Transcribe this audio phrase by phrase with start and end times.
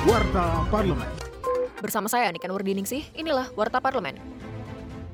[0.00, 1.12] Warta Parlemen.
[1.84, 4.16] Bersama saya Niken Wardiningsih, inilah Warta Parlemen.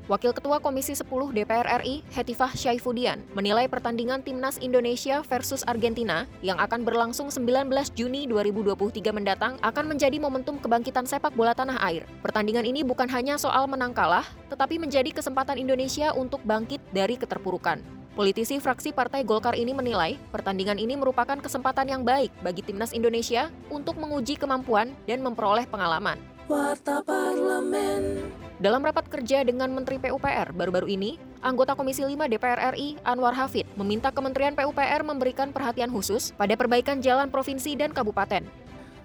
[0.07, 1.03] Wakil Ketua Komisi 10
[1.35, 7.67] DPR RI, Hetifah Syaifudian, menilai pertandingan Timnas Indonesia versus Argentina yang akan berlangsung 19
[7.99, 12.07] Juni 2023 mendatang akan menjadi momentum kebangkitan sepak bola tanah air.
[12.23, 17.96] Pertandingan ini bukan hanya soal menang kalah, tetapi menjadi kesempatan Indonesia untuk bangkit dari keterpurukan.
[18.17, 23.53] Politisi fraksi Partai Golkar ini menilai pertandingan ini merupakan kesempatan yang baik bagi timnas Indonesia
[23.69, 26.17] untuk menguji kemampuan dan memperoleh pengalaman.
[26.49, 28.25] Warta Parlemen.
[28.57, 33.69] Dalam rapat kerja dengan Menteri PUPR baru-baru ini, anggota Komisi 5 DPR RI Anwar Hafid
[33.77, 38.41] meminta Kementerian PUPR memberikan perhatian khusus pada perbaikan jalan provinsi dan kabupaten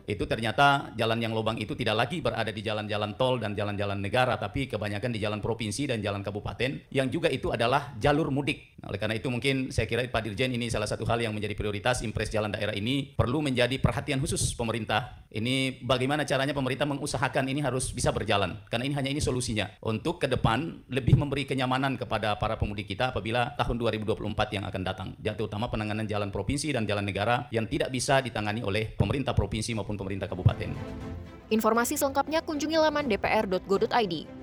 [0.03, 4.35] itu ternyata jalan yang lubang itu tidak lagi berada di jalan-jalan tol dan jalan-jalan negara,
[4.35, 8.72] tapi kebanyakan di jalan provinsi dan jalan kabupaten, yang juga itu adalah jalur mudik.
[8.83, 11.55] Nah, oleh karena itu mungkin saya kira Pak Dirjen ini salah satu hal yang menjadi
[11.55, 15.23] prioritas impres jalan daerah ini perlu menjadi perhatian khusus pemerintah.
[15.31, 19.71] Ini bagaimana caranya pemerintah mengusahakan ini harus bisa berjalan, karena ini hanya ini solusinya.
[19.87, 24.83] Untuk ke depan lebih memberi kenyamanan kepada para pemudik kita apabila tahun 2024 yang akan
[24.83, 29.79] datang, terutama penanganan jalan provinsi dan jalan negara yang tidak bisa ditangani oleh pemerintah provinsi
[29.79, 30.75] maupun pemerintah kabupaten.
[31.55, 34.42] Informasi selengkapnya kunjungi laman dpr.go.id.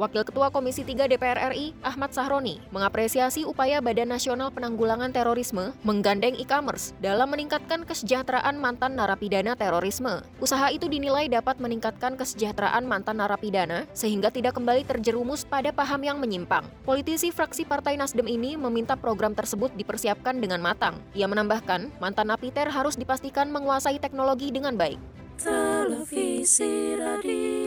[0.00, 6.40] Wakil Ketua Komisi 3 DPR RI, Ahmad Sahroni, mengapresiasi upaya Badan Nasional Penanggulangan Terorisme menggandeng
[6.40, 10.24] e-commerce dalam meningkatkan kesejahteraan mantan narapidana terorisme.
[10.40, 16.16] Usaha itu dinilai dapat meningkatkan kesejahteraan mantan narapidana sehingga tidak kembali terjerumus pada paham yang
[16.16, 16.64] menyimpang.
[16.88, 20.96] Politisi fraksi Partai Nasdem ini meminta program tersebut dipersiapkan dengan matang.
[21.12, 24.96] Ia menambahkan, mantan napiter harus dipastikan menguasai teknologi dengan baik.
[25.36, 27.59] Televisi Radio.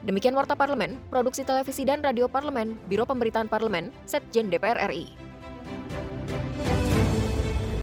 [0.00, 5.29] Demikian Warta Parlemen, Produksi Televisi dan Radio Parlemen, Biro Pemberitaan Parlemen, Setjen DPR RI.